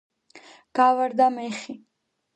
[0.79, 1.77] გავარდა მეხი